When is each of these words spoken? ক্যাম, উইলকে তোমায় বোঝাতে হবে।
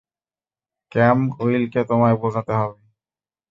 ক্যাম, 0.91 1.19
উইলকে 1.39 1.81
তোমায় 1.83 2.17
বোঝাতে 2.21 2.53
হবে। 2.53 2.79